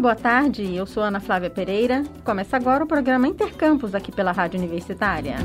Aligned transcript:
boa 0.00 0.16
tarde. 0.16 0.74
Eu 0.74 0.86
sou 0.86 1.02
Ana 1.02 1.20
Flávia 1.20 1.50
Pereira. 1.50 2.02
Começa 2.24 2.56
agora 2.56 2.82
o 2.82 2.86
programa 2.86 3.28
Intercampus 3.28 3.94
aqui 3.94 4.10
pela 4.10 4.32
Rádio 4.32 4.58
Universitária. 4.58 5.36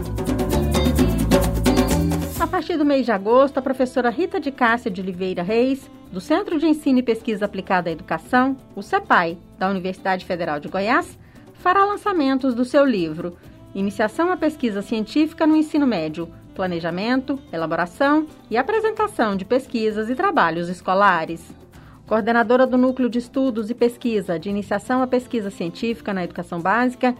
A 2.40 2.48
partir 2.48 2.78
do 2.78 2.86
mês 2.86 3.06
de 3.06 3.12
agosto, 3.12 3.58
a 3.58 3.62
professora 3.62 4.10
Rita 4.10 4.40
de 4.40 4.52
Cássia 4.52 4.90
de 4.90 5.02
Oliveira 5.02 5.44
Reis, 5.44 5.90
do 6.10 6.22
Centro 6.22 6.58
de 6.58 6.68
Ensino 6.68 7.00
e 7.00 7.04
Pesquisa 7.04 7.44
Aplicada 7.44 7.90
à 7.90 7.92
Educação, 7.92 8.56
o 8.76 8.82
CEPAI, 8.82 9.38
da 9.60 9.70
Universidade 9.70 10.24
Federal 10.24 10.60
de 10.60 10.70
Goiás, 10.70 11.20
fará 11.56 11.84
lançamentos 11.84 12.56
do 12.56 12.64
seu 12.64 12.86
livro 12.86 13.38
Iniciação 13.74 14.32
à 14.32 14.38
Pesquisa 14.38 14.82
Científica 14.82 15.46
no 15.46 15.58
Ensino 15.58 15.86
Médio, 15.86 16.30
Planejamento, 16.54 17.38
Elaboração 17.52 18.26
e 18.50 18.56
Apresentação 18.56 19.36
de 19.36 19.44
Pesquisas 19.44 20.10
e 20.10 20.16
Trabalhos 20.16 20.70
Escolares 20.70 21.65
coordenadora 22.08 22.68
do 22.68 22.78
Núcleo 22.78 23.10
de 23.10 23.18
Estudos 23.18 23.70
e 23.70 23.74
Pesquisa 23.74 24.38
de 24.38 24.50
Iniciação 24.50 25.02
à 25.02 25.08
Pesquisa 25.08 25.50
Científica 25.50 26.14
na 26.14 26.24
Educação 26.24 26.60
Básica 26.62 27.16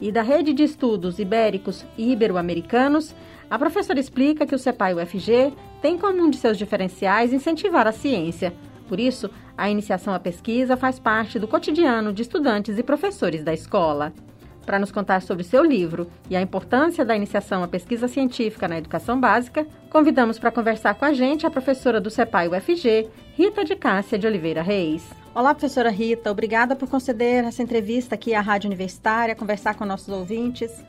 e 0.00 0.10
da 0.10 0.22
Rede 0.22 0.54
de 0.54 0.62
Estudos 0.62 1.18
Ibéricos 1.18 1.84
e 1.98 2.12
Ibero-Americanos, 2.12 3.14
a 3.50 3.58
professora 3.58 4.00
explica 4.00 4.46
que 4.46 4.54
o 4.54 4.58
CEPAI 4.58 4.94
UFG 4.94 5.52
tem 5.82 5.98
como 5.98 6.22
um 6.22 6.30
de 6.30 6.38
seus 6.38 6.56
diferenciais 6.56 7.32
incentivar 7.32 7.86
a 7.86 7.92
ciência. 7.92 8.54
Por 8.88 8.98
isso, 8.98 9.30
a 9.56 9.68
iniciação 9.68 10.14
à 10.14 10.18
pesquisa 10.18 10.76
faz 10.76 10.98
parte 10.98 11.38
do 11.38 11.46
cotidiano 11.46 12.12
de 12.12 12.22
estudantes 12.22 12.78
e 12.78 12.82
professores 12.82 13.44
da 13.44 13.52
escola. 13.52 14.12
Para 14.64 14.78
nos 14.78 14.92
contar 14.92 15.22
sobre 15.22 15.44
seu 15.44 15.64
livro 15.64 16.10
e 16.28 16.36
a 16.36 16.40
importância 16.40 17.04
da 17.04 17.16
iniciação 17.16 17.62
à 17.62 17.68
pesquisa 17.68 18.06
científica 18.06 18.68
na 18.68 18.78
educação 18.78 19.20
básica, 19.20 19.66
convidamos 19.90 20.38
para 20.38 20.52
conversar 20.52 20.94
com 20.94 21.04
a 21.04 21.12
gente 21.12 21.46
a 21.46 21.50
professora 21.50 22.00
do 22.00 22.10
CEPAI 22.10 22.48
UFG, 22.48 23.10
Rita 23.34 23.64
de 23.64 23.74
Cássia 23.74 24.18
de 24.18 24.26
Oliveira 24.26 24.62
Reis. 24.62 25.10
Olá, 25.34 25.54
professora 25.54 25.90
Rita, 25.90 26.30
obrigada 26.30 26.76
por 26.76 26.88
conceder 26.88 27.44
essa 27.44 27.62
entrevista 27.62 28.14
aqui 28.14 28.34
à 28.34 28.40
Rádio 28.40 28.68
Universitária, 28.68 29.34
conversar 29.34 29.74
com 29.76 29.84
nossos 29.84 30.08
ouvintes. 30.08 30.84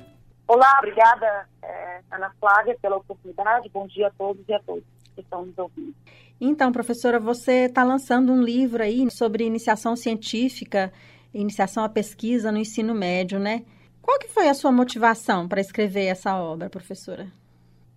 Olá, 0.48 0.78
obrigada, 0.80 1.48
é, 1.64 2.02
Ana 2.12 2.32
Flávia, 2.40 2.78
pela 2.82 2.98
oportunidade. 2.98 3.70
Bom 3.70 3.88
dia 3.88 4.08
a 4.08 4.12
todos 4.12 4.44
e 4.48 4.54
a 4.54 4.60
todas 4.60 4.84
que 5.16 5.22
estão 5.22 5.46
nos 5.46 5.58
ouvindo. 5.58 5.96
Então, 6.40 6.72
professora, 6.72 7.20
você 7.20 7.66
está 7.66 7.84
lançando 7.84 8.34
um 8.34 8.42
livro 8.42 8.82
aí 8.82 9.08
sobre 9.12 9.46
iniciação 9.46 9.96
científica 9.96 10.92
iniciação 11.34 11.84
à 11.84 11.90
pesquisa 11.90 12.52
no 12.52 12.58
ensino 12.58 12.94
médio, 12.94 13.40
né? 13.40 13.64
Qual 14.02 14.18
que 14.20 14.28
foi 14.28 14.50
a 14.50 14.54
sua 14.54 14.72
motivação 14.72 15.48
para 15.48 15.62
escrever 15.62 16.06
essa 16.06 16.36
obra, 16.36 16.70
professora? 16.70 17.28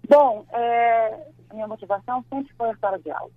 Bom, 0.08 0.44
é, 0.52 1.26
minha 1.52 1.66
motivação 1.66 2.24
sempre 2.28 2.52
foi 2.54 2.70
a 2.70 2.76
sala 2.76 2.98
de 2.98 3.10
aula. 3.10 3.30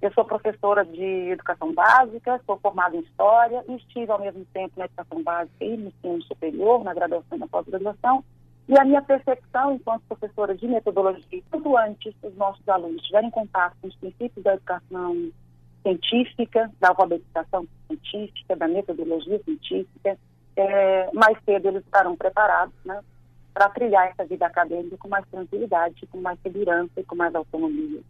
Eu 0.00 0.12
sou 0.12 0.24
professora 0.24 0.84
de 0.84 1.30
educação 1.30 1.72
básica, 1.72 2.40
sou 2.46 2.58
formada 2.58 2.96
em 2.96 3.00
História 3.00 3.64
e 3.68 3.76
estive 3.76 4.10
ao 4.10 4.20
mesmo 4.20 4.44
tempo 4.52 4.74
na 4.76 4.84
educação 4.84 5.22
básica 5.22 5.64
e 5.64 5.76
no 5.76 5.88
ensino 5.88 6.22
superior, 6.22 6.84
na 6.84 6.94
graduação 6.94 7.36
e 7.36 7.38
na 7.38 7.48
pós-graduação. 7.48 8.24
E 8.68 8.78
a 8.78 8.84
minha 8.84 9.00
percepção 9.00 9.72
enquanto 9.72 10.02
professora 10.02 10.54
de 10.54 10.66
metodologia, 10.66 11.42
quanto 11.50 11.76
antes 11.76 12.14
os 12.22 12.36
nossos 12.36 12.68
alunos 12.68 13.02
tiverem 13.02 13.30
contato 13.30 13.76
com 13.80 13.88
os 13.88 13.96
princípios 13.96 14.44
da 14.44 14.54
educação 14.54 15.30
científica, 15.86 16.70
da 16.80 16.88
alfabetização 16.88 17.66
científica, 17.86 18.56
da 18.56 18.66
metodologia 18.66 19.40
científica, 19.44 20.18
é, 20.56 21.10
mais 21.12 21.38
cedo 21.44 21.68
eles 21.68 21.84
estarão 21.84 22.16
preparados 22.16 22.74
né, 22.84 23.00
para 23.54 23.68
trilhar 23.68 24.08
essa 24.08 24.24
vida 24.24 24.46
acadêmica 24.46 24.96
com 24.96 25.08
mais 25.08 25.24
tranquilidade, 25.28 26.06
com 26.08 26.18
mais 26.18 26.38
segurança 26.40 26.92
e 26.96 27.04
com 27.04 27.14
mais 27.14 27.34
autonomia. 27.34 28.00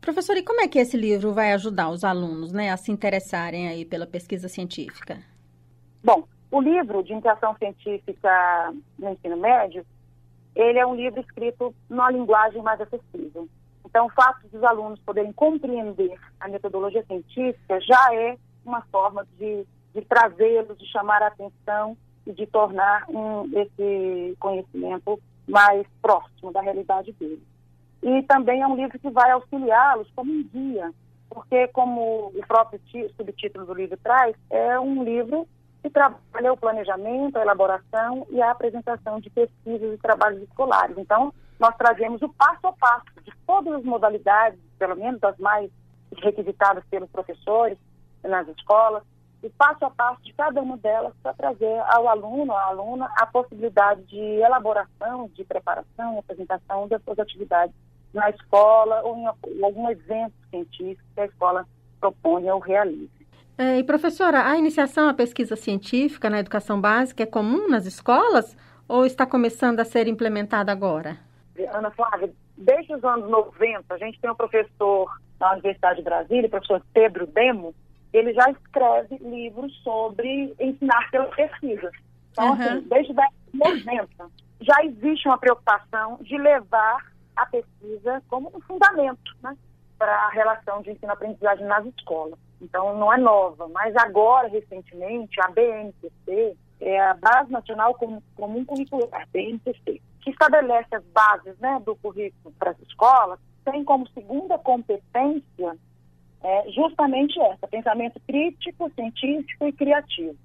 Professor, 0.00 0.36
e 0.36 0.42
como 0.42 0.60
é 0.60 0.68
que 0.68 0.78
esse 0.78 0.96
livro 0.96 1.32
vai 1.32 1.52
ajudar 1.52 1.90
os 1.90 2.04
alunos 2.04 2.52
né, 2.52 2.70
a 2.70 2.76
se 2.76 2.90
interessarem 2.92 3.68
aí 3.68 3.84
pela 3.84 4.06
pesquisa 4.06 4.48
científica? 4.48 5.18
Bom, 6.02 6.24
o 6.50 6.60
livro 6.60 7.02
de 7.02 7.12
iniciação 7.12 7.54
científica 7.56 8.74
no 8.98 9.10
ensino 9.10 9.36
médio, 9.36 9.84
ele 10.54 10.78
é 10.78 10.86
um 10.86 10.94
livro 10.94 11.20
escrito 11.20 11.74
numa 11.88 12.10
linguagem 12.10 12.62
mais 12.62 12.80
acessível. 12.80 13.48
Então, 13.90 14.06
o 14.06 14.10
fato 14.10 14.46
dos 14.46 14.62
alunos 14.62 15.00
poderem 15.00 15.32
compreender 15.32 16.16
a 16.38 16.48
metodologia 16.48 17.04
científica 17.06 17.80
já 17.80 18.14
é 18.14 18.38
uma 18.64 18.82
forma 18.82 19.26
de, 19.36 19.66
de 19.92 20.02
trazê-los, 20.02 20.78
de 20.78 20.86
chamar 20.86 21.20
a 21.22 21.26
atenção 21.26 21.96
e 22.24 22.32
de 22.32 22.46
tornar 22.46 23.04
um, 23.08 23.50
esse 23.52 24.36
conhecimento 24.38 25.20
mais 25.48 25.84
próximo 26.00 26.52
da 26.52 26.60
realidade 26.60 27.10
deles. 27.12 27.42
E 28.00 28.22
também 28.22 28.62
é 28.62 28.66
um 28.66 28.76
livro 28.76 28.96
que 28.96 29.10
vai 29.10 29.32
auxiliá-los 29.32 30.08
como 30.14 30.32
um 30.32 30.44
guia, 30.44 30.92
porque, 31.28 31.66
como 31.68 32.28
o 32.28 32.46
próprio 32.46 32.80
subtítulo 33.16 33.66
do 33.66 33.74
livro 33.74 33.96
traz, 33.96 34.36
é 34.50 34.78
um 34.78 35.02
livro 35.02 35.48
que 35.82 35.90
trabalha 35.90 36.52
o 36.52 36.56
planejamento, 36.56 37.36
a 37.36 37.42
elaboração 37.42 38.24
e 38.30 38.40
a 38.40 38.52
apresentação 38.52 39.18
de 39.18 39.30
pesquisas 39.30 39.94
e 39.94 39.98
trabalhos 39.98 40.42
escolares. 40.42 40.96
Então, 40.96 41.34
nós 41.60 41.76
trazemos 41.76 42.22
o 42.22 42.28
passo 42.30 42.66
a 42.66 42.72
passo 42.72 43.04
de 43.22 43.30
todas 43.46 43.74
as 43.74 43.84
modalidades, 43.84 44.58
pelo 44.78 44.96
menos 44.96 45.22
as 45.22 45.36
mais 45.36 45.70
requisitadas 46.16 46.82
pelos 46.90 47.10
professores 47.10 47.78
nas 48.24 48.48
escolas, 48.48 49.02
o 49.42 49.50
passo 49.50 49.84
a 49.84 49.90
passo 49.90 50.22
de 50.22 50.32
cada 50.32 50.60
uma 50.60 50.76
delas 50.78 51.12
para 51.22 51.34
trazer 51.34 51.80
ao 51.86 52.08
aluno, 52.08 52.52
à 52.52 52.64
aluna, 52.64 53.10
a 53.16 53.26
possibilidade 53.26 54.02
de 54.04 54.18
elaboração, 54.18 55.30
de 55.34 55.44
preparação, 55.44 56.18
apresentação 56.18 56.88
das 56.88 57.02
suas 57.04 57.18
atividades 57.18 57.74
na 58.12 58.28
escola 58.30 59.02
ou 59.02 59.16
em 59.16 59.62
algum 59.62 59.88
evento 59.90 60.34
científico 60.50 61.08
que 61.14 61.20
a 61.20 61.26
escola 61.26 61.66
proponha 62.00 62.54
ou 62.54 62.60
realize. 62.60 63.10
É, 63.56 63.78
e 63.78 63.84
professora, 63.84 64.46
a 64.46 64.56
iniciação 64.56 65.08
à 65.08 65.14
pesquisa 65.14 65.54
científica 65.54 66.30
na 66.30 66.40
educação 66.40 66.80
básica 66.80 67.22
é 67.22 67.26
comum 67.26 67.68
nas 67.68 67.84
escolas 67.84 68.56
ou 68.88 69.04
está 69.04 69.26
começando 69.26 69.80
a 69.80 69.84
ser 69.84 70.08
implementada 70.08 70.72
agora? 70.72 71.29
Ana 71.66 71.90
Flávia, 71.90 72.32
desde 72.56 72.94
os 72.94 73.04
anos 73.04 73.28
90, 73.28 73.94
a 73.94 73.98
gente 73.98 74.20
tem 74.20 74.30
um 74.30 74.34
professor 74.34 75.10
na 75.38 75.52
Universidade 75.52 75.98
de 75.98 76.04
Brasília, 76.04 76.46
o 76.46 76.50
professor 76.50 76.82
Pedro 76.92 77.26
Demo, 77.26 77.74
ele 78.12 78.32
já 78.34 78.50
escreve 78.50 79.16
livros 79.18 79.72
sobre 79.82 80.54
ensinar 80.60 81.10
pela 81.10 81.26
pesquisa. 81.26 81.90
Então, 82.32 82.46
uhum. 82.46 82.52
assim, 82.52 82.80
desde 82.88 83.12
os 83.12 83.18
anos 83.18 83.84
90, 83.84 84.30
já 84.60 84.84
existe 84.84 85.26
uma 85.26 85.38
preocupação 85.38 86.18
de 86.20 86.36
levar 86.36 87.06
a 87.36 87.46
pesquisa 87.46 88.22
como 88.28 88.52
um 88.54 88.60
fundamento 88.60 89.36
né, 89.42 89.56
para 89.98 90.12
a 90.12 90.30
relação 90.30 90.82
de 90.82 90.90
ensino-aprendizagem 90.90 91.66
nas 91.66 91.86
escolas. 91.86 92.38
Então, 92.60 92.98
não 92.98 93.12
é 93.12 93.16
nova, 93.16 93.68
mas 93.68 93.96
agora, 93.96 94.48
recentemente, 94.48 95.40
a 95.40 95.48
BNCC, 95.48 96.56
é 96.80 97.00
a 97.00 97.14
Base 97.14 97.50
Nacional 97.50 97.94
Comum 97.94 98.64
Curricular, 98.64 99.26
BNCC, 99.32 100.00
que 100.20 100.30
estabelece 100.30 100.94
as 100.94 101.04
bases 101.06 101.58
né, 101.58 101.80
do 101.84 101.96
currículo 101.96 102.54
para 102.58 102.70
as 102.72 102.80
escolas, 102.80 103.38
tem 103.64 103.84
como 103.84 104.08
segunda 104.08 104.58
competência 104.58 105.76
é, 106.42 106.70
justamente 106.70 107.38
essa, 107.40 107.68
pensamento 107.68 108.20
crítico, 108.26 108.90
científico 108.94 109.66
e 109.66 109.72
criativo. 109.72 110.36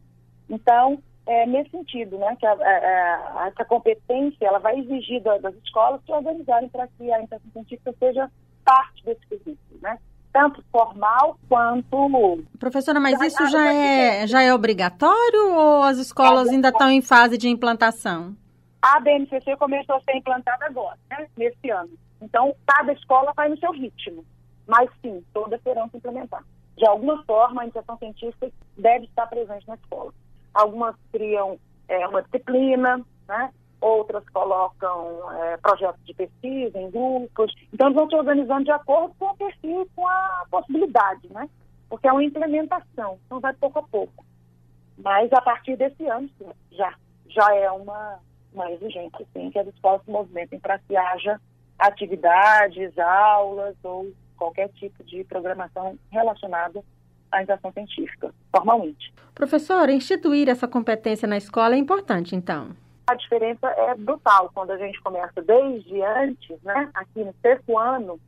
Então, 0.49 1.01
é 1.25 1.45
nesse 1.45 1.71
sentido, 1.71 2.17
né, 2.17 2.35
que 2.39 2.45
a, 2.45 2.51
a, 2.51 3.43
a, 3.43 3.47
essa 3.47 3.65
competência 3.65 4.45
ela 4.45 4.59
vai 4.59 4.79
exigir 4.79 5.21
das 5.23 5.55
escolas 5.63 6.01
se 6.05 6.11
organizarem 6.11 6.69
para 6.69 6.87
que 6.87 7.11
a 7.11 7.19
iniciação 7.19 7.51
científica 7.51 7.93
seja 7.97 8.29
parte 8.63 9.03
desse 9.05 9.25
currículo, 9.27 9.79
né? 9.81 9.97
tanto 10.35 10.61
formal 10.69 11.37
quanto. 11.47 12.43
Professora, 12.59 12.99
mas 12.99 13.21
isso 13.21 13.47
já 13.47 13.73
é, 13.73 14.27
já 14.27 14.41
é 14.41 14.53
obrigatório 14.53 15.55
ou 15.55 15.83
as 15.83 15.97
escolas 15.97 16.49
ainda 16.49 16.67
estão 16.67 16.89
em 16.89 17.01
fase 17.01 17.37
de 17.37 17.47
implantação? 17.47 18.35
A 18.87 18.99
BNCC 18.99 19.57
começou 19.57 19.95
a 19.95 20.01
ser 20.01 20.15
implantada 20.15 20.63
agora, 20.63 20.95
né, 21.09 21.27
nesse 21.35 21.71
ano. 21.71 21.89
Então, 22.21 22.55
cada 22.67 22.93
escola 22.93 23.33
vai 23.35 23.49
no 23.49 23.57
seu 23.57 23.71
ritmo. 23.71 24.23
Mas 24.67 24.87
sim, 25.01 25.25
todas 25.33 25.59
terão 25.63 25.89
que 25.89 25.97
implementar. 25.97 26.43
De 26.77 26.85
alguma 26.85 27.23
forma, 27.23 27.61
a 27.61 27.63
iniciação 27.63 27.97
científica 27.97 28.51
deve 28.77 29.05
estar 29.05 29.25
presente 29.25 29.67
na 29.67 29.73
escola. 29.73 30.13
Algumas 30.53 30.95
criam 31.11 31.57
é, 31.87 32.07
uma 32.07 32.21
disciplina, 32.21 33.03
né? 33.27 33.51
outras 33.81 34.23
colocam 34.29 35.33
é, 35.33 35.57
projetos 35.57 36.05
de 36.05 36.13
pesquisa 36.13 36.77
em 36.79 36.91
grupos. 36.91 37.55
Então, 37.73 37.87
eles 37.87 37.97
vão 37.97 38.07
se 38.07 38.15
organizando 38.15 38.65
de 38.65 38.71
acordo 38.71 39.15
com 39.17 39.25
o 39.25 39.35
perfil 39.35 39.89
com 39.95 40.07
a 40.07 40.45
possibilidade, 40.51 41.27
né? 41.33 41.49
Porque 41.89 42.07
é 42.07 42.11
uma 42.11 42.23
implementação, 42.23 43.17
então 43.25 43.39
vai 43.39 43.53
pouco 43.53 43.79
a 43.79 43.83
pouco. 43.83 44.23
Mas 44.95 45.33
a 45.33 45.41
partir 45.41 45.75
desse 45.75 46.05
ano, 46.05 46.29
já, 46.71 46.93
já 47.27 47.55
é 47.55 47.71
uma, 47.71 48.19
uma 48.55 48.71
exigência, 48.71 49.25
sim, 49.33 49.51
que 49.51 49.59
as 49.59 49.67
escolas 49.67 50.01
se 50.03 50.11
movimentem 50.11 50.59
para 50.59 50.79
que 50.79 50.95
haja 50.95 51.39
atividades, 51.77 52.97
aulas 52.97 53.75
ou 53.83 54.11
qualquer 54.37 54.69
tipo 54.69 55.03
de 55.03 55.23
programação 55.25 55.97
relacionada 56.09 56.83
à 57.31 57.41
educação 57.41 57.71
científica, 57.71 58.33
formalmente. 58.51 59.13
Professora, 59.33 59.91
instituir 59.91 60.49
essa 60.49 60.67
competência 60.67 61.27
na 61.27 61.37
escola 61.37 61.75
é 61.75 61.77
importante, 61.77 62.35
então? 62.35 62.69
A 63.07 63.13
diferença 63.13 63.67
é 63.67 63.93
brutal 63.95 64.49
quando 64.53 64.71
a 64.71 64.77
gente 64.77 64.99
começa 65.01 65.41
desde 65.41 66.01
antes, 66.01 66.61
né, 66.63 66.89
aqui 66.93 67.23
no 67.23 67.33
sexto 67.41 67.77
ano 67.77 68.19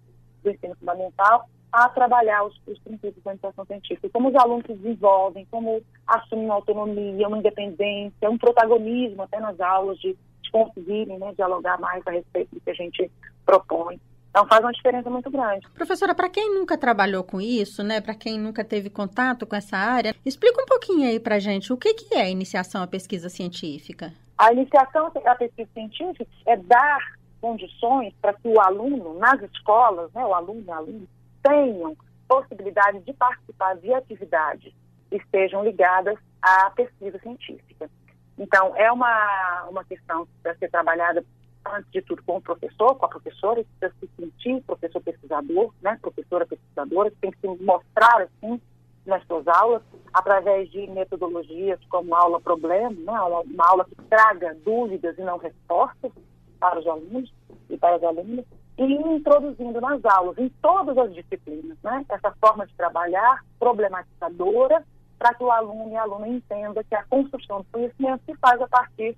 do 0.44 0.52
ensino 0.52 0.76
fundamental, 0.76 1.50
a 1.72 1.90
trabalhar 1.90 2.44
os, 2.44 2.60
os 2.68 2.80
princípios 2.80 3.24
da 3.24 3.32
iniciação 3.32 3.66
científica, 3.66 4.10
como 4.12 4.30
os 4.30 4.36
alunos 4.36 4.66
se 4.66 4.74
desenvolvem, 4.74 5.46
como 5.52 5.82
assumem 6.08 6.46
uma 6.46 6.56
autonomia, 6.56 7.28
uma 7.28 7.38
independência, 7.38 8.30
um 8.30 8.38
protagonismo 8.38 9.24
até 9.24 9.40
nas 9.40 9.60
aulas 9.60 9.98
de, 10.00 10.16
de 10.42 10.52
conseguirem 10.52 11.18
né, 11.20 11.34
dialogar 11.36 11.80
mais 11.80 12.06
a 12.08 12.12
respeito 12.12 12.56
do 12.56 12.62
que 12.62 12.70
a 12.70 12.74
gente 12.74 13.12
propõe. 13.46 14.00
Então 14.30 14.48
faz 14.48 14.64
uma 14.64 14.72
diferença 14.72 15.10
muito 15.10 15.32
grande. 15.32 15.68
Professora, 15.70 16.14
para 16.14 16.30
quem 16.30 16.54
nunca 16.54 16.78
trabalhou 16.78 17.24
com 17.24 17.42
isso, 17.42 17.84
né, 17.84 18.00
para 18.00 18.14
quem 18.14 18.40
nunca 18.40 18.64
teve 18.64 18.90
contato 18.90 19.48
com 19.48 19.56
essa 19.56 19.78
área, 19.78 20.14
explica 20.26 20.62
um 20.62 20.66
pouquinho 20.66 21.08
aí 21.08 21.20
para 21.20 21.40
gente 21.40 21.74
o 21.74 21.78
que, 21.78 21.94
que 21.94 22.14
é 22.14 22.22
a 22.22 22.30
iniciação 22.30 22.84
à 22.84 22.88
pesquisa 22.88 23.30
científica. 23.30 24.14
A 24.38 24.54
iniciação 24.54 25.12
à 25.26 25.36
pesquisa 25.36 25.70
científica 25.74 26.28
é 26.46 26.56
dar 26.56 27.00
condições 27.42 28.14
para 28.22 28.34
que 28.34 28.48
o 28.48 28.60
aluno, 28.60 29.18
nas 29.18 29.42
escolas, 29.42 30.12
né, 30.14 30.24
o 30.24 30.34
aluno 30.34 30.64
e 30.66 30.72
a 30.72 30.78
aluna, 30.78 31.08
tenham 31.48 31.96
possibilidade 32.28 33.00
de 33.00 33.14
participar 33.14 33.76
de 33.78 33.94
atividades 33.94 34.74
que 35.10 35.16
estejam 35.16 35.64
ligadas 35.64 36.18
à 36.42 36.70
pesquisa 36.72 37.18
científica. 37.20 37.90
Então, 38.38 38.76
é 38.76 38.92
uma, 38.92 39.66
uma 39.70 39.84
questão 39.86 40.26
que 40.26 40.56
ser 40.56 40.70
trabalhada, 40.70 41.24
antes 41.66 41.90
de 41.92 42.02
tudo, 42.02 42.22
com 42.24 42.38
o 42.38 42.42
professor, 42.42 42.96
com 42.96 43.06
a 43.06 43.10
professora, 43.10 43.64
que 43.64 43.70
precisa 43.80 44.00
se 44.00 44.10
sentir 44.22 44.62
professor 44.64 45.02
pesquisador, 45.02 45.74
né, 45.82 45.98
professora 46.02 46.46
pesquisadora, 46.46 47.10
que 47.10 47.18
tem 47.18 47.32
que 47.32 47.40
se 47.40 47.48
mostrar, 47.64 48.22
assim, 48.22 48.62
nas 49.06 49.26
suas 49.26 49.48
aulas, 49.48 49.82
através 50.14 50.70
de 50.70 50.86
metodologias 50.88 51.80
como 51.90 52.14
aula-problema, 52.14 52.92
né, 52.92 53.20
uma 53.22 53.66
aula 53.66 53.86
que 53.86 53.96
traga 54.10 54.56
dúvidas 54.66 55.18
e 55.18 55.22
não 55.22 55.38
respostas 55.38 56.12
para 56.60 56.80
os 56.80 56.88
alunos 56.88 57.34
e 57.70 57.78
para 57.78 57.96
as 57.96 58.04
alunas, 58.04 58.46
e 58.78 58.84
introduzindo 58.84 59.82
nas 59.82 60.04
aulas, 60.06 60.38
em 60.38 60.50
todas 60.62 60.98
as 60.98 61.14
disciplinas, 61.14 61.78
né? 61.84 62.06
essa 62.10 62.32
forma 62.40 62.66
de 62.68 62.74
trabalhar 62.76 63.44
problematizadora, 63.60 64.84
para 65.18 65.34
que 65.34 65.44
o 65.44 65.50
aluno 65.52 65.92
e 65.92 65.96
a 65.96 66.04
aluna 66.04 66.28
entenda 66.28 66.84
que 66.84 66.94
a 66.94 67.04
construção 67.06 67.60
do 67.60 67.66
conhecimento 67.72 68.22
se 68.26 68.36
faz 68.36 68.62
a 68.62 68.68
partir 68.68 69.18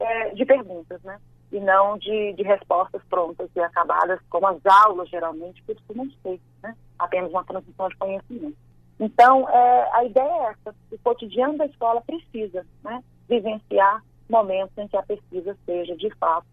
é, 0.00 0.30
de 0.30 0.44
perguntas, 0.46 1.02
né? 1.02 1.18
e 1.52 1.60
não 1.60 1.98
de, 1.98 2.32
de, 2.32 2.42
respostas 2.42 3.02
prontas 3.10 3.48
e 3.54 3.60
acabadas, 3.60 4.18
como 4.30 4.46
as 4.46 4.58
aulas 4.64 5.08
geralmente 5.10 5.62
costumam 5.64 6.08
ser, 6.22 6.40
né? 6.62 6.74
apenas 6.98 7.30
uma 7.30 7.44
transmissão 7.44 7.88
de 7.88 7.96
conhecimento. 7.96 8.56
Então, 8.98 9.48
é, 9.50 9.90
a 9.92 10.04
ideia 10.04 10.32
é 10.32 10.50
essa, 10.50 10.74
o 10.90 10.98
cotidiano 10.98 11.58
da 11.58 11.66
escola 11.66 12.00
precisa 12.00 12.64
né? 12.82 13.04
vivenciar 13.28 14.02
momentos 14.30 14.76
em 14.78 14.88
que 14.88 14.96
a 14.96 15.02
pesquisa 15.02 15.56
seja, 15.66 15.94
de 15.94 16.10
fato, 16.16 16.46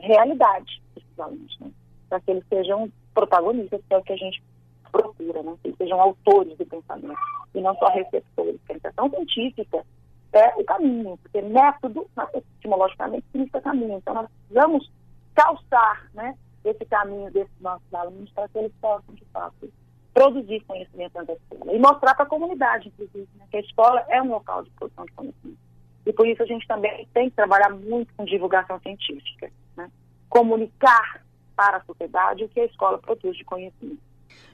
realidade 0.00 0.82
desses 0.94 1.18
alunos, 1.18 1.58
né? 1.60 1.70
para 2.08 2.20
que 2.20 2.30
eles 2.30 2.44
sejam 2.48 2.90
protagonistas, 3.12 3.80
que 3.86 3.94
é 3.94 3.98
o 3.98 4.02
que 4.02 4.12
a 4.12 4.16
gente 4.16 4.42
procura, 4.90 5.42
né? 5.42 5.56
que 5.62 5.68
eles 5.68 5.78
sejam 5.78 6.00
autores 6.00 6.56
do 6.56 6.66
pensamento 6.66 7.18
e 7.54 7.60
não 7.60 7.74
só 7.76 7.88
receptores. 7.88 8.60
A 8.68 8.72
iniciação 8.72 9.10
científica 9.10 9.84
é 10.32 10.54
o 10.56 10.64
caminho, 10.64 11.18
porque 11.18 11.40
método, 11.42 12.06
etimologicamente, 12.34 13.24
significa 13.30 13.60
caminho. 13.60 13.98
Então, 13.98 14.14
nós 14.14 14.28
precisamos 14.28 14.90
calçar 15.34 16.10
né, 16.14 16.36
esse 16.64 16.84
caminho 16.86 17.30
desses 17.30 17.60
nossos 17.60 17.92
alunos 17.94 18.30
para 18.32 18.48
que 18.48 18.58
eles 18.58 18.72
possam, 18.80 19.14
de 19.14 19.24
fato, 19.26 19.72
produzir 20.12 20.60
conhecimento 20.60 21.24
da 21.24 21.32
escola 21.32 21.72
e 21.72 21.78
mostrar 21.78 22.14
para 22.14 22.24
a 22.24 22.28
comunidade, 22.28 22.88
inclusive, 22.88 23.28
né, 23.36 23.46
que 23.50 23.56
a 23.56 23.60
escola 23.60 24.04
é 24.08 24.22
um 24.22 24.30
local 24.30 24.62
de 24.64 24.70
produção 24.70 25.04
de 25.04 25.12
conhecimento. 25.12 25.58
E 26.06 26.12
por 26.12 26.26
isso 26.26 26.42
a 26.42 26.46
gente 26.46 26.66
também 26.66 27.08
tem 27.14 27.30
que 27.30 27.36
trabalhar 27.36 27.70
muito 27.70 28.12
com 28.14 28.24
divulgação 28.24 28.78
científica 28.80 29.50
comunicar 30.34 31.22
para 31.54 31.76
a 31.76 31.84
sociedade 31.84 32.42
o 32.42 32.48
que 32.48 32.58
a 32.58 32.64
escola 32.64 32.98
produz 32.98 33.36
de 33.36 33.44
conhecimento. 33.44 34.02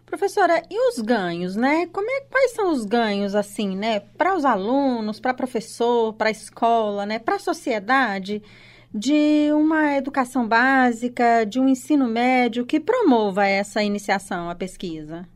Professora, 0.04 0.62
e 0.68 0.88
os 0.88 0.98
ganhos, 0.98 1.56
né? 1.56 1.86
Como 1.86 2.10
é, 2.10 2.20
quais 2.22 2.50
são 2.50 2.70
os 2.70 2.84
ganhos, 2.84 3.34
assim, 3.34 3.74
né? 3.76 4.00
Para 4.00 4.34
os 4.34 4.44
alunos, 4.44 5.18
para 5.18 5.32
professor, 5.32 6.12
para 6.12 6.28
a 6.28 6.32
escola, 6.32 7.06
né? 7.06 7.18
Para 7.18 7.36
a 7.36 7.38
sociedade, 7.38 8.42
de 8.92 9.50
uma 9.54 9.96
educação 9.96 10.46
básica, 10.46 11.46
de 11.46 11.58
um 11.58 11.68
ensino 11.68 12.06
médio 12.06 12.66
que 12.66 12.78
promova 12.78 13.46
essa 13.46 13.82
iniciação 13.82 14.50
à 14.50 14.54
pesquisa? 14.54 15.26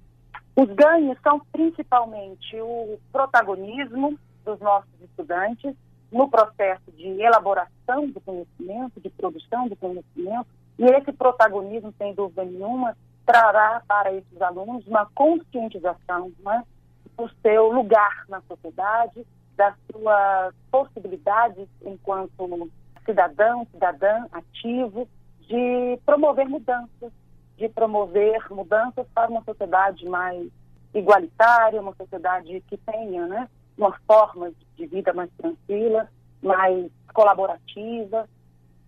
Os 0.57 0.69
ganhos 0.75 1.17
são 1.23 1.41
principalmente 1.53 2.61
o 2.61 2.99
protagonismo 3.13 4.19
dos 4.45 4.59
nossos 4.61 4.91
estudantes, 5.03 5.75
no 6.15 6.31
processo 6.31 6.93
de 6.93 7.21
elaboração 7.21 8.09
do 8.09 8.21
conhecimento, 8.21 9.01
de 9.01 9.11
produção 9.11 9.67
do 9.67 9.75
conhecimento, 9.75 10.47
e 10.79 10.85
esse 10.85 11.13
protagonismo, 11.13 11.93
sem 11.99 12.15
dúvida 12.15 12.45
nenhuma, 12.45 12.97
trará 13.27 13.83
para 13.89 14.13
esses 14.15 14.41
alunos 14.41 14.87
uma 14.87 15.07
conscientização 15.13 16.31
né, 16.39 16.63
do 17.17 17.29
seu 17.43 17.73
lugar 17.73 18.27
na 18.29 18.41
sociedade, 18.43 19.27
das 19.57 19.75
suas 19.91 20.55
possibilidades 20.71 21.69
enquanto 21.85 22.71
cidadão, 23.05 23.67
cidadã 23.73 24.27
ativo, 24.31 25.09
de 25.41 25.99
promover 26.07 26.49
mudanças, 26.49 27.13
de 27.57 27.69
promover 27.69 28.41
mudanças 28.53 29.05
para 29.13 29.29
uma 29.29 29.43
sociedade 29.43 30.09
mais 30.09 30.49
igualitária, 30.95 31.81
uma 31.81 31.95
sociedade 31.97 32.63
que 32.69 32.77
tenha 32.77 33.27
né, 33.27 33.49
uma 33.77 33.93
forma 34.07 34.53
de 34.77 34.87
vida 34.87 35.13
mais 35.13 35.31
tranquila, 35.37 36.09
mais 36.43 36.91
colaborativa 37.13 38.29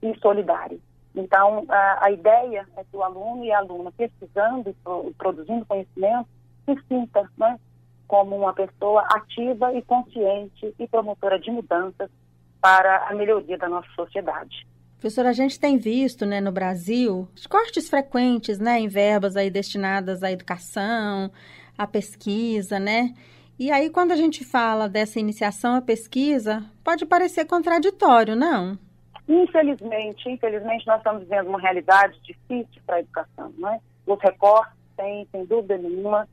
e 0.02 0.18
solidária. 0.20 0.78
Então, 1.14 1.64
a, 1.68 2.06
a 2.06 2.10
ideia 2.10 2.66
é 2.76 2.84
que 2.84 2.96
o 2.96 3.02
aluno 3.02 3.44
e 3.44 3.50
a 3.50 3.58
aluna, 3.58 3.90
pesquisando 3.92 4.70
e 4.70 5.14
produzindo 5.14 5.64
conhecimento, 5.64 6.28
se 6.66 6.76
sinta 6.88 7.28
né, 7.38 7.58
como 8.06 8.36
uma 8.36 8.52
pessoa 8.52 9.02
ativa 9.10 9.72
e 9.72 9.82
consciente 9.82 10.74
e 10.78 10.86
promotora 10.86 11.38
de 11.38 11.50
mudanças 11.50 12.10
para 12.60 13.08
a 13.08 13.14
melhoria 13.14 13.56
da 13.56 13.68
nossa 13.68 13.88
sociedade. 13.94 14.66
Professora, 14.98 15.30
a 15.30 15.32
gente 15.32 15.58
tem 15.60 15.78
visto 15.78 16.26
né, 16.26 16.40
no 16.40 16.50
Brasil 16.50 17.28
cortes 17.48 17.88
frequentes 17.88 18.58
né, 18.58 18.80
em 18.80 18.88
verbas 18.88 19.36
aí 19.36 19.50
destinadas 19.50 20.22
à 20.22 20.32
educação, 20.32 21.30
à 21.76 21.86
pesquisa, 21.86 22.78
né? 22.78 23.14
E 23.58 23.70
aí, 23.70 23.88
quando 23.88 24.12
a 24.12 24.16
gente 24.16 24.44
fala 24.44 24.86
dessa 24.86 25.18
iniciação 25.18 25.74
à 25.74 25.80
pesquisa, 25.80 26.62
pode 26.84 27.06
parecer 27.06 27.46
contraditório, 27.46 28.36
não? 28.36 28.78
Infelizmente, 29.26 30.28
infelizmente, 30.28 30.86
nós 30.86 30.98
estamos 30.98 31.22
vivendo 31.22 31.48
uma 31.48 31.60
realidade 31.60 32.20
difícil 32.22 32.82
para 32.86 32.96
a 32.96 33.00
educação, 33.00 33.52
não 33.56 33.70
é? 33.70 33.80
Os 34.06 34.20
recortes 34.20 34.76
têm, 34.94 35.26
sem 35.32 35.46
dúvida 35.46 35.78
nenhuma, 35.78 36.28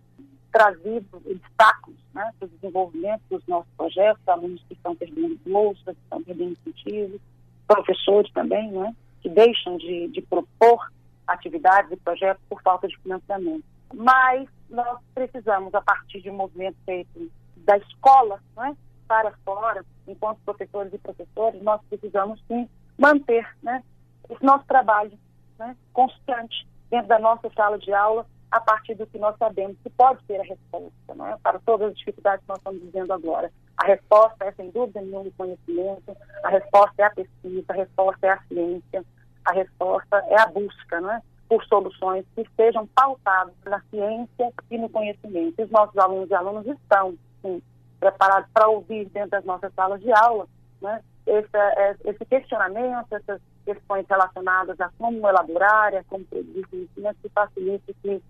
trazido 0.52 1.06
obstáculos 1.26 1.98
né, 2.14 2.30
para 2.38 2.46
o 2.46 2.50
desenvolvimento 2.50 3.22
dos 3.30 3.48
nossos 3.48 3.72
projetos, 3.76 4.22
alunos 4.28 4.62
que 4.68 4.74
estão 4.74 4.94
perdendo 4.94 5.40
bolsas, 5.46 5.96
que 5.96 6.04
estão 6.04 6.22
perdendo 6.22 6.52
incentivos, 6.52 7.22
professores 7.66 8.32
também, 8.34 8.70
né, 8.70 8.94
que 9.22 9.30
deixam 9.30 9.78
de, 9.78 10.10
de 10.10 10.22
propor 10.22 10.92
atividades 11.26 11.90
e 11.90 11.96
projetos 11.96 12.44
por 12.50 12.62
falta 12.62 12.88
de 12.88 12.98
financiamento 12.98 13.64
mas 13.94 14.50
nós 14.70 15.00
precisamos, 15.14 15.74
a 15.74 15.82
partir 15.82 16.22
de 16.22 16.30
um 16.30 16.36
movimento 16.36 16.78
feito 16.86 17.32
da 17.58 17.78
escola, 17.78 18.42
né, 18.58 18.76
para 19.08 19.32
fora, 19.46 19.86
enquanto 20.08 20.40
professores 20.44 20.94
e 20.94 20.98
professores, 20.98 21.62
nós 21.62 21.82
precisamos 21.90 22.42
sim 22.48 22.68
manter 22.98 23.48
né, 23.62 23.84
esse 24.30 24.44
nosso 24.44 24.66
trabalho 24.66 25.18
né, 25.60 25.76
constante 25.92 26.68
dentro 26.90 27.08
da 27.08 27.20
nossa 27.20 27.50
sala 27.56 27.78
de 27.78 27.94
aula, 27.94 28.26
a 28.52 28.60
partir 28.60 28.94
do 28.96 29.08
que 29.08 29.18
nós 29.18 29.36
sabemos 29.38 29.76
que 29.82 29.90
pode 29.90 30.24
ser 30.26 30.40
a 30.40 30.44
resposta 30.44 31.16
né, 31.16 31.38
para 31.42 31.60
todas 31.60 31.92
as 31.92 31.98
dificuldades 31.98 32.42
que 32.44 32.50
nós 32.50 32.60
estamos 32.60 32.82
vivendo 32.82 33.12
agora. 33.12 33.52
A 33.78 33.88
resposta 33.88 34.46
é, 34.46 34.52
sem 34.52 34.70
dúvida 34.70 35.02
nenhuma, 35.02 35.28
o 35.28 35.32
conhecimento, 35.32 36.16
a 36.44 36.50
resposta 36.50 37.02
é 37.02 37.06
a 37.06 37.10
pesquisa, 37.10 37.66
a 37.70 37.74
resposta 37.74 38.28
é 38.28 38.30
a 38.30 38.44
ciência, 38.44 39.04
a 39.46 39.54
resposta 39.54 40.24
é 40.28 40.40
a 40.40 40.48
busca, 40.48 41.02
né? 41.02 41.22
Por 41.54 41.64
soluções 41.66 42.26
que 42.34 42.42
estejam 42.42 42.88
pautadas 42.88 43.54
na 43.64 43.80
ciência 43.92 44.52
e 44.72 44.78
no 44.80 44.90
conhecimento. 44.90 45.62
Os 45.62 45.70
nossos 45.70 45.96
alunos 46.00 46.28
e 46.28 46.34
alunas 46.34 46.66
estão 46.66 47.16
sim, 47.44 47.62
preparados 48.00 48.50
para 48.52 48.68
ouvir 48.68 49.06
dentro 49.10 49.30
das 49.30 49.46
nossas 49.46 49.72
salas 49.76 50.02
de 50.02 50.12
aula 50.12 50.48
né, 50.82 51.00
é, 51.28 51.96
esse 52.06 52.26
questionamento, 52.26 53.14
essas 53.14 53.40
questões 53.64 54.04
relacionadas 54.10 54.82
a 54.82 54.90
como 54.98 55.30
elaborar, 55.30 55.94
a 55.94 56.04
como 56.06 56.26
produzir 56.26 56.66
conhecimento 56.66 57.18
que 57.22 57.30
facilite 57.30 57.96
que, 58.02 58.24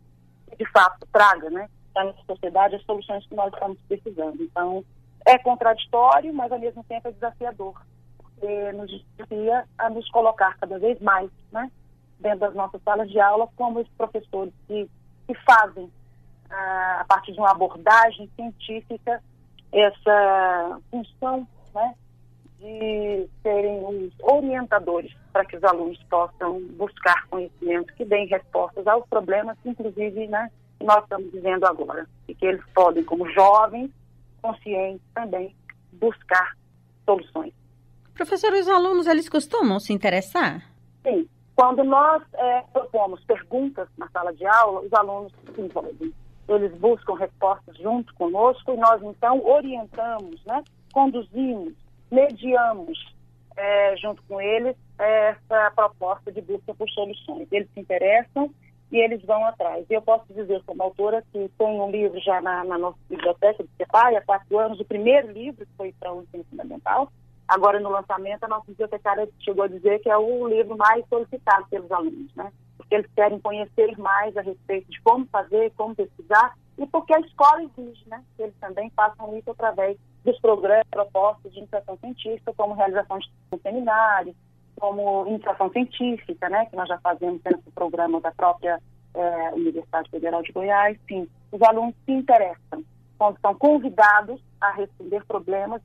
de 0.57 0.71
fato, 0.73 1.07
traga 1.13 1.49
né, 1.49 1.69
para 1.93 2.09
a 2.09 2.13
sociedade 2.27 2.75
as 2.75 2.83
soluções 2.83 3.25
que 3.25 3.35
nós 3.35 3.53
estamos 3.53 3.77
precisando. 3.87 4.43
Então, 4.43 4.83
é 5.25 5.37
contraditório, 5.37 6.33
mas 6.33 6.51
ao 6.51 6.59
mesmo 6.59 6.83
tempo 6.83 7.07
é 7.07 7.11
desafiador, 7.13 7.81
porque 8.17 8.73
nos 8.73 8.91
desafia 9.15 9.63
a 9.77 9.89
nos 9.89 10.09
colocar 10.09 10.57
cada 10.57 10.77
vez 10.77 10.99
mais 10.99 11.31
né, 11.53 11.71
dentro 12.23 12.39
das 12.39 12.55
nossas 12.55 12.81
salas 12.81 13.09
de 13.11 13.19
aula, 13.19 13.47
como 13.55 13.81
os 13.81 13.87
professores 13.89 14.53
que, 14.65 14.89
que 15.27 15.33
fazem, 15.41 15.91
ah, 16.49 16.97
a 17.01 17.05
partir 17.05 17.33
de 17.33 17.39
uma 17.39 17.51
abordagem 17.51 18.29
científica, 18.35 19.21
essa 19.71 20.79
função 20.89 21.47
né, 21.75 21.93
de 22.59 23.27
serem 23.43 23.85
os 23.85 24.13
orientadores 24.21 25.13
para 25.33 25.43
que 25.45 25.57
os 25.57 25.63
alunos 25.63 26.01
possam 26.09 26.61
buscar 26.77 27.27
conhecimento 27.27 27.93
que 27.95 28.05
deem 28.05 28.27
respostas 28.27 28.87
aos 28.87 29.05
problemas, 29.07 29.57
inclusive 29.65 30.27
né, 30.27 30.49
que 30.79 30.85
nós 30.85 31.03
estamos 31.03 31.31
vivendo 31.31 31.65
agora. 31.65 32.07
E 32.27 32.33
que 32.33 32.45
eles 32.45 32.63
podem, 32.73 33.03
como 33.03 33.29
jovens, 33.31 33.91
conscientes 34.41 35.05
também, 35.13 35.53
buscar 35.93 36.55
soluções. 37.05 37.53
Professor, 38.13 38.53
os 38.53 38.69
alunos, 38.69 39.07
eles 39.07 39.27
costumam 39.27 39.79
se 39.79 39.91
interessar? 39.91 40.63
Sim. 41.01 41.27
Quando 41.55 41.83
nós 41.83 42.23
é, 42.33 42.61
propomos 42.73 43.23
perguntas 43.25 43.87
na 43.97 44.09
sala 44.09 44.33
de 44.33 44.45
aula, 44.45 44.81
os 44.81 44.93
alunos 44.93 45.31
se 45.53 45.61
envolvem. 45.61 46.13
Eles 46.47 46.75
buscam 46.77 47.13
respostas 47.13 47.77
junto 47.77 48.13
conosco 48.15 48.73
e 48.73 48.77
nós, 48.77 49.01
então, 49.01 49.45
orientamos, 49.45 50.43
né, 50.45 50.63
conduzimos, 50.91 51.73
mediamos 52.11 53.13
é, 53.55 53.95
junto 53.97 54.21
com 54.23 54.41
eles 54.41 54.75
essa 54.97 55.71
proposta 55.75 56.31
de 56.31 56.41
busca 56.41 56.73
por 56.73 56.89
soluções. 56.89 57.47
Eles 57.51 57.69
se 57.73 57.79
interessam 57.79 58.49
e 58.91 58.97
eles 58.97 59.23
vão 59.23 59.45
atrás. 59.45 59.85
Eu 59.89 60.01
posso 60.01 60.31
dizer, 60.33 60.61
como 60.65 60.83
autora, 60.83 61.23
que 61.31 61.49
tem 61.57 61.81
um 61.81 61.89
livro 61.89 62.19
já 62.19 62.41
na, 62.41 62.63
na 62.63 62.77
nossa 62.77 62.97
biblioteca 63.09 63.63
de 63.63 63.69
CEPAI, 63.77 64.15
há 64.15 64.21
quatro 64.21 64.57
anos, 64.59 64.79
o 64.79 64.85
primeiro 64.85 65.31
livro 65.31 65.65
que 65.65 65.75
foi 65.75 65.93
para 65.99 66.13
o 66.13 66.21
ensino 66.21 66.43
fundamental. 66.49 67.11
Agora, 67.47 67.79
no 67.79 67.89
lançamento, 67.89 68.43
a 68.43 68.47
nossa 68.47 68.65
bibliotecária 68.67 69.29
chegou 69.39 69.65
a 69.65 69.67
dizer 69.67 69.99
que 69.99 70.09
é 70.09 70.17
o 70.17 70.47
livro 70.47 70.77
mais 70.77 71.05
solicitado 71.07 71.67
pelos 71.69 71.91
alunos, 71.91 72.33
né? 72.35 72.51
Porque 72.77 72.95
eles 72.95 73.09
querem 73.15 73.39
conhecer 73.39 73.97
mais 73.97 74.35
a 74.37 74.41
respeito 74.41 74.89
de 74.89 75.01
como 75.01 75.25
fazer, 75.27 75.71
como 75.75 75.95
pesquisar, 75.95 76.55
e 76.77 76.87
porque 76.87 77.13
a 77.13 77.19
escola 77.19 77.63
exige, 77.63 78.07
né? 78.07 78.23
Que 78.35 78.43
eles 78.43 78.55
também 78.59 78.89
façam 78.95 79.37
isso 79.37 79.51
através 79.51 79.97
dos 80.23 80.39
programas, 80.39 80.87
propostas 80.89 81.51
de 81.51 81.59
iniciação 81.59 81.97
científica, 81.97 82.53
como 82.55 82.73
realização 82.73 83.19
de 83.19 83.29
seminários, 83.61 84.35
como 84.79 85.27
iniciação 85.27 85.69
científica, 85.71 86.49
né, 86.49 86.65
que 86.65 86.75
nós 86.75 86.87
já 86.87 86.97
fazemos 86.99 87.41
dentro 87.41 87.61
do 87.61 87.71
programa 87.71 88.19
da 88.19 88.31
própria 88.31 88.81
é, 89.13 89.49
Universidade 89.53 90.09
Federal 90.09 90.41
de 90.41 90.51
Goiás. 90.51 90.97
Sim, 91.07 91.27
os 91.51 91.61
alunos 91.61 91.95
se 92.05 92.11
interessam 92.11 92.83
quando 93.17 93.39
são 93.39 93.55
convidados 93.55 94.41
a 94.59 94.71
responder 94.71 95.23
problemas 95.25 95.81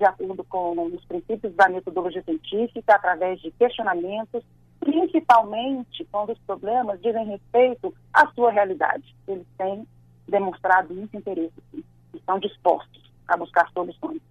de 0.00 0.06
acordo 0.06 0.42
com 0.44 0.86
os 0.86 1.04
princípios 1.04 1.54
da 1.54 1.68
metodologia 1.68 2.22
científica, 2.22 2.94
através 2.94 3.38
de 3.40 3.50
questionamentos, 3.50 4.42
principalmente 4.80 6.08
quando 6.10 6.32
os 6.32 6.38
problemas 6.38 6.98
dizem 7.02 7.26
respeito 7.26 7.94
à 8.14 8.26
sua 8.28 8.50
realidade. 8.50 9.14
Eles 9.28 9.46
têm 9.58 9.86
demonstrado 10.26 10.94
muito 10.94 11.14
interesse, 11.14 11.52
sim, 11.70 11.84
estão 12.14 12.38
dispostos 12.38 13.12
a 13.28 13.36
buscar 13.36 13.70
soluções. 13.72 14.22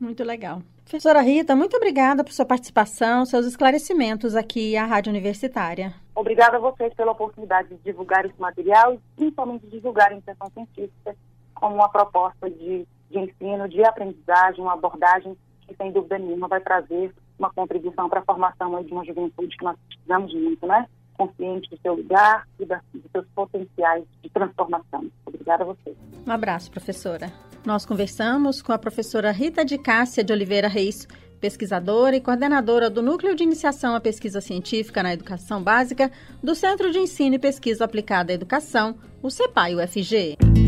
Muito 0.00 0.24
legal. 0.24 0.62
Professora 0.82 1.20
Rita, 1.20 1.54
muito 1.54 1.76
obrigada 1.76 2.24
por 2.24 2.32
sua 2.32 2.44
participação, 2.44 3.24
seus 3.24 3.46
esclarecimentos 3.46 4.34
aqui 4.34 4.76
à 4.76 4.84
Rádio 4.84 5.10
Universitária. 5.10 5.94
Obrigada 6.12 6.56
a 6.56 6.60
vocês 6.60 6.92
pela 6.94 7.12
oportunidade 7.12 7.68
de 7.68 7.76
divulgar 7.84 8.26
esse 8.26 8.40
material 8.40 8.94
e 8.94 9.00
principalmente 9.14 9.66
divulgar 9.68 10.08
a 10.08 10.14
iniciação 10.14 10.50
científica 10.52 11.14
como 11.54 11.76
uma 11.76 11.88
proposta 11.88 12.50
de, 12.50 12.86
de 13.10 13.18
ensino, 13.18 13.68
de 13.68 13.84
aprendizagem, 13.84 14.62
uma 14.62 14.74
abordagem 14.74 15.36
que, 15.66 15.74
sem 15.76 15.92
dúvida 15.92 16.18
nenhuma, 16.18 16.48
vai 16.48 16.60
trazer 16.60 17.12
uma 17.38 17.50
contribuição 17.52 18.08
para 18.08 18.20
a 18.20 18.24
formação 18.24 18.82
de 18.82 18.92
uma 18.92 19.04
juventude 19.04 19.56
que 19.56 19.64
nós 19.64 19.76
precisamos 19.88 20.34
muito, 20.34 20.66
né? 20.66 20.86
Consciente 21.16 21.70
do 21.70 21.78
seu 21.80 21.94
lugar 21.94 22.46
e 22.58 22.64
da, 22.64 22.80
dos 22.92 23.10
seus 23.10 23.26
potenciais 23.34 24.04
de 24.22 24.30
transformação. 24.30 25.06
Obrigada 25.26 25.64
a 25.64 25.66
vocês. 25.66 25.96
Um 26.26 26.32
abraço, 26.32 26.70
professora. 26.70 27.32
Nós 27.66 27.84
conversamos 27.84 28.62
com 28.62 28.72
a 28.72 28.78
professora 28.78 29.30
Rita 29.30 29.64
de 29.64 29.78
Cássia 29.78 30.22
de 30.22 30.32
Oliveira 30.32 30.68
Reis, 30.68 31.06
pesquisadora 31.40 32.16
e 32.16 32.20
coordenadora 32.20 32.88
do 32.88 33.02
Núcleo 33.02 33.34
de 33.34 33.44
Iniciação 33.44 33.94
à 33.94 34.00
Pesquisa 34.00 34.40
Científica 34.40 35.02
na 35.02 35.12
Educação 35.12 35.62
Básica 35.62 36.10
do 36.42 36.54
Centro 36.54 36.90
de 36.90 36.98
Ensino 36.98 37.34
e 37.36 37.38
Pesquisa 37.38 37.84
Aplicada 37.84 38.32
à 38.32 38.34
Educação, 38.34 38.96
o 39.22 39.30
CEPAI-UFG. 39.30 40.67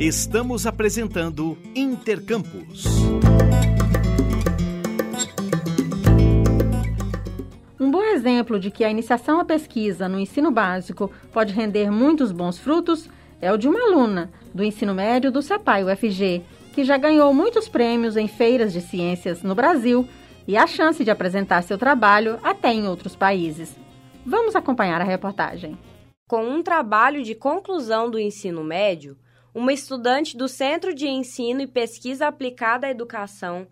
Estamos 0.00 0.64
apresentando 0.64 1.58
Intercampus. 1.74 2.84
Um 7.80 7.90
bom 7.90 8.04
exemplo 8.04 8.60
de 8.60 8.70
que 8.70 8.84
a 8.84 8.90
iniciação 8.90 9.40
à 9.40 9.44
pesquisa 9.44 10.08
no 10.08 10.20
ensino 10.20 10.52
básico 10.52 11.10
pode 11.32 11.52
render 11.52 11.90
muitos 11.90 12.30
bons 12.30 12.60
frutos 12.60 13.10
é 13.40 13.52
o 13.52 13.56
de 13.56 13.66
uma 13.66 13.80
aluna 13.80 14.30
do 14.54 14.62
ensino 14.62 14.94
médio 14.94 15.32
do 15.32 15.42
CEPAI 15.42 15.82
UFG, 15.82 16.44
que 16.72 16.84
já 16.84 16.96
ganhou 16.96 17.34
muitos 17.34 17.68
prêmios 17.68 18.16
em 18.16 18.28
feiras 18.28 18.72
de 18.72 18.80
ciências 18.80 19.42
no 19.42 19.56
Brasil 19.56 20.08
e 20.46 20.56
a 20.56 20.68
chance 20.68 21.02
de 21.02 21.10
apresentar 21.10 21.62
seu 21.62 21.76
trabalho 21.76 22.38
até 22.44 22.72
em 22.72 22.86
outros 22.86 23.16
países. 23.16 23.74
Vamos 24.24 24.54
acompanhar 24.54 25.00
a 25.00 25.04
reportagem. 25.04 25.76
Com 26.28 26.44
um 26.44 26.62
trabalho 26.62 27.24
de 27.24 27.34
conclusão 27.34 28.08
do 28.08 28.16
ensino 28.16 28.62
médio, 28.62 29.16
uma 29.58 29.72
estudante 29.72 30.36
do 30.36 30.46
Centro 30.46 30.94
de 30.94 31.08
Ensino 31.08 31.60
e 31.60 31.66
Pesquisa 31.66 32.28
Aplicada 32.28 32.86
à 32.86 32.90
Educação 32.90 33.66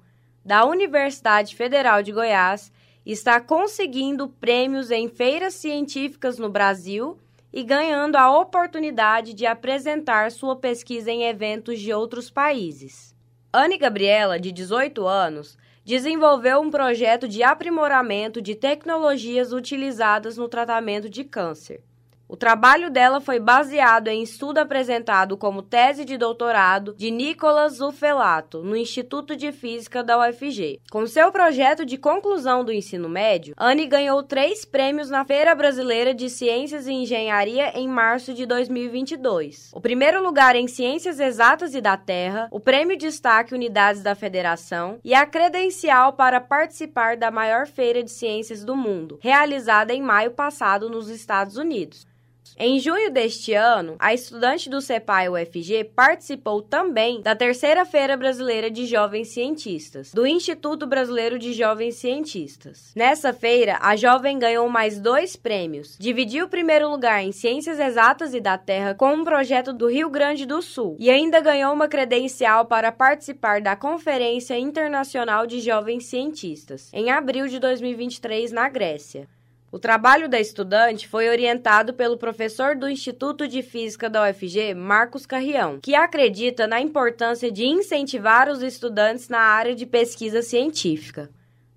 da 0.44 0.64
Universidade 0.64 1.54
Federal 1.54 2.02
de 2.02 2.10
Goiás 2.10 2.72
está 3.04 3.40
conseguindo 3.40 4.26
prêmios 4.28 4.90
em 4.90 5.08
feiras 5.08 5.54
científicas 5.54 6.40
no 6.40 6.50
Brasil 6.50 7.16
e 7.52 7.62
ganhando 7.62 8.16
a 8.16 8.36
oportunidade 8.36 9.32
de 9.32 9.46
apresentar 9.46 10.32
sua 10.32 10.56
pesquisa 10.56 11.12
em 11.12 11.22
eventos 11.22 11.78
de 11.78 11.92
outros 11.92 12.32
países. 12.32 13.14
Anne 13.52 13.78
Gabriela, 13.78 14.40
de 14.40 14.50
18 14.50 15.06
anos, 15.06 15.56
desenvolveu 15.84 16.60
um 16.60 16.68
projeto 16.68 17.28
de 17.28 17.44
aprimoramento 17.44 18.42
de 18.42 18.56
tecnologias 18.56 19.52
utilizadas 19.52 20.36
no 20.36 20.48
tratamento 20.48 21.08
de 21.08 21.22
câncer. 21.22 21.84
O 22.28 22.36
trabalho 22.36 22.90
dela 22.90 23.20
foi 23.20 23.38
baseado 23.38 24.08
em 24.08 24.20
estudo 24.20 24.58
apresentado 24.58 25.36
como 25.36 25.62
tese 25.62 26.04
de 26.04 26.18
doutorado 26.18 26.92
de 26.96 27.08
Nicolas 27.08 27.74
Zufelato, 27.74 28.64
no 28.64 28.76
Instituto 28.76 29.36
de 29.36 29.52
Física 29.52 30.02
da 30.02 30.18
UFG. 30.18 30.80
Com 30.90 31.06
seu 31.06 31.30
projeto 31.30 31.86
de 31.86 31.96
conclusão 31.96 32.64
do 32.64 32.72
ensino 32.72 33.08
médio, 33.08 33.54
Anne 33.56 33.86
ganhou 33.86 34.24
três 34.24 34.64
prêmios 34.64 35.08
na 35.08 35.24
Feira 35.24 35.54
Brasileira 35.54 36.12
de 36.12 36.28
Ciências 36.28 36.88
e 36.88 36.92
Engenharia 36.92 37.78
em 37.78 37.86
março 37.86 38.34
de 38.34 38.44
2022. 38.44 39.70
O 39.72 39.80
primeiro 39.80 40.20
lugar 40.20 40.56
em 40.56 40.66
Ciências 40.66 41.20
Exatas 41.20 41.76
e 41.76 41.80
da 41.80 41.96
Terra, 41.96 42.48
o 42.50 42.58
Prêmio 42.58 42.98
Destaque 42.98 43.54
Unidades 43.54 44.02
da 44.02 44.16
Federação 44.16 44.98
e 45.04 45.14
a 45.14 45.24
credencial 45.24 46.14
para 46.14 46.40
participar 46.40 47.16
da 47.16 47.30
maior 47.30 47.68
feira 47.68 48.02
de 48.02 48.10
ciências 48.10 48.64
do 48.64 48.74
mundo, 48.74 49.16
realizada 49.22 49.94
em 49.94 50.02
maio 50.02 50.32
passado 50.32 50.90
nos 50.90 51.08
Estados 51.08 51.56
Unidos. 51.56 52.15
Em 52.58 52.78
junho 52.78 53.10
deste 53.10 53.54
ano, 53.54 53.96
a 53.98 54.14
estudante 54.14 54.70
do 54.70 54.80
CEPAI 54.80 55.28
UFG 55.28 55.84
participou 55.94 56.62
também 56.62 57.20
da 57.20 57.34
terceira 57.34 57.84
Feira 57.84 58.16
Brasileira 58.16 58.70
de 58.70 58.86
Jovens 58.86 59.28
Cientistas, 59.28 60.12
do 60.12 60.26
Instituto 60.26 60.86
Brasileiro 60.86 61.38
de 61.38 61.52
Jovens 61.52 61.96
Cientistas. 61.96 62.92
Nessa 62.94 63.32
feira, 63.32 63.78
a 63.80 63.96
jovem 63.96 64.38
ganhou 64.38 64.68
mais 64.68 64.98
dois 65.00 65.36
prêmios. 65.36 65.96
Dividiu 65.98 66.46
o 66.46 66.48
primeiro 66.48 66.88
lugar 66.88 67.22
em 67.22 67.32
Ciências 67.32 67.78
Exatas 67.78 68.34
e 68.34 68.40
da 68.40 68.56
Terra 68.56 68.94
com 68.94 69.12
um 69.14 69.24
projeto 69.24 69.72
do 69.72 69.88
Rio 69.88 70.10
Grande 70.10 70.46
do 70.46 70.62
Sul 70.62 70.96
e 70.98 71.10
ainda 71.10 71.40
ganhou 71.40 71.72
uma 71.72 71.88
credencial 71.88 72.66
para 72.66 72.92
participar 72.92 73.60
da 73.60 73.76
Conferência 73.76 74.58
Internacional 74.58 75.46
de 75.46 75.60
Jovens 75.60 76.06
Cientistas, 76.06 76.90
em 76.92 77.10
abril 77.10 77.46
de 77.48 77.58
2023 77.58 78.52
na 78.52 78.68
Grécia. 78.68 79.28
O 79.70 79.80
trabalho 79.80 80.28
da 80.28 80.38
estudante 80.38 81.08
foi 81.08 81.28
orientado 81.28 81.92
pelo 81.92 82.16
professor 82.16 82.76
do 82.76 82.88
Instituto 82.88 83.48
de 83.48 83.62
Física 83.62 84.08
da 84.08 84.28
UFG, 84.28 84.74
Marcos 84.74 85.26
Carrião, 85.26 85.80
que 85.82 85.94
acredita 85.94 86.68
na 86.68 86.80
importância 86.80 87.50
de 87.50 87.64
incentivar 87.64 88.48
os 88.48 88.62
estudantes 88.62 89.28
na 89.28 89.40
área 89.40 89.74
de 89.74 89.84
pesquisa 89.84 90.40
científica. 90.40 91.28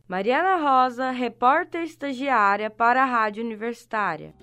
Mariana 0.08 0.58
Rosa, 0.58 1.10
repórter 1.10 1.81
estagiária 1.81 2.69
para 2.69 3.01
a 3.01 3.05
Rádio 3.05 3.43
Universitária. 3.43 4.34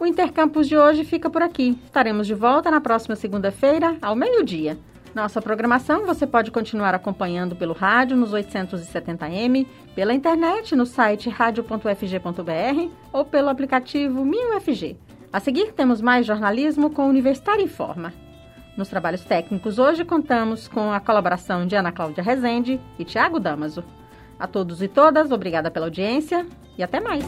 O 0.00 0.04
Intercampus 0.04 0.68
de 0.68 0.76
hoje 0.76 1.04
fica 1.04 1.30
por 1.30 1.42
aqui. 1.42 1.78
Estaremos 1.84 2.26
de 2.26 2.34
volta 2.34 2.70
na 2.72 2.80
próxima 2.80 3.14
segunda-feira, 3.14 3.96
ao 4.02 4.16
meio-dia. 4.16 4.76
Nossa 5.16 5.40
programação 5.40 6.04
você 6.04 6.26
pode 6.26 6.50
continuar 6.50 6.94
acompanhando 6.94 7.56
pelo 7.56 7.72
rádio 7.72 8.18
nos 8.18 8.32
870m, 8.32 9.66
pela 9.94 10.12
internet 10.12 10.76
no 10.76 10.84
site 10.84 11.30
radio.fg.br 11.30 12.90
ou 13.14 13.24
pelo 13.24 13.48
aplicativo 13.48 14.26
MinUFG. 14.26 14.98
A 15.32 15.40
seguir 15.40 15.72
temos 15.72 16.02
mais 16.02 16.26
jornalismo 16.26 16.90
com 16.90 17.08
Universitário 17.08 17.64
em 17.64 17.66
Forma. 17.66 18.12
Nos 18.76 18.88
trabalhos 18.88 19.24
técnicos 19.24 19.78
hoje 19.78 20.04
contamos 20.04 20.68
com 20.68 20.92
a 20.92 21.00
colaboração 21.00 21.66
de 21.66 21.74
Ana 21.74 21.92
Cláudia 21.92 22.22
Rezende 22.22 22.78
e 22.98 23.04
Tiago 23.06 23.40
Damaso. 23.40 23.82
A 24.38 24.46
todos 24.46 24.82
e 24.82 24.86
todas, 24.86 25.32
obrigada 25.32 25.70
pela 25.70 25.86
audiência 25.86 26.46
e 26.76 26.82
até 26.82 27.00
mais! 27.00 27.24